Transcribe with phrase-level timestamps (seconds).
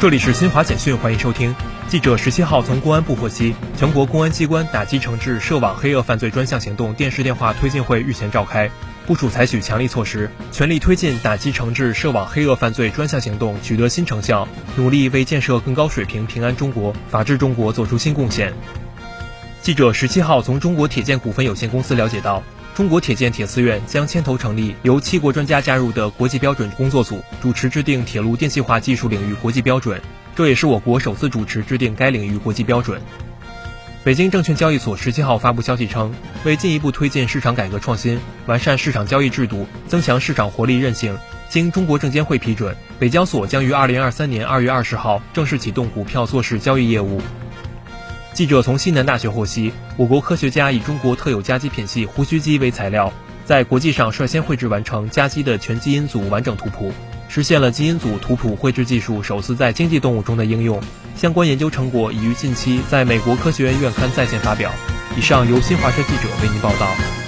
[0.00, 1.54] 这里是新华简讯，欢迎收听。
[1.88, 8.70] 记者十七号从公安部获悉，全国公安机关打击惩治涉网黑恶犯罪专项行动电视电话推进会日前召开，
[9.06, 14.46] 部署采取强力措施，全力推进打击惩治涉网黑恶犯罪专项行动取得新成效，
[14.76, 18.52] 努力为建设更高水平平安中国、法治中国做出新贡献。
[19.62, 22.42] 记者十七号从中国铁建股份有限公司了解到。
[22.74, 30.00] 中国铁建铁四院将牵头成立由七国专家加入的国际标准工作组，主持制定铁路电气化技术领域国际标准。
[30.34, 33.00] 这也是我国首次主持制定该领域国际标准。
[34.02, 36.12] 北京证券交易所十七号发布消息称，
[36.44, 41.16] 为进一步推进市场改革创新，完善市场交易制度，增强市场活力韧性，
[41.48, 47.22] 经中国证监会批准，北交所将于二零二三年二月二十号正式启动股票做市交易业务。
[48.34, 53.12] 记者从西南大学获悉，我国科学家以中国特有家鸡品系胡须鸡为材料，
[53.44, 56.92] 在国际上率先绘制完成家鸡的全基因组完整图谱，
[57.28, 60.82] 实现了基因组图谱绘制技术首次在经济动物中的应用。
[61.14, 64.72] 相关研究成果已于近期在美国科学院院刊在线发表。
[65.16, 67.23] 以上由新华社记者为您报道。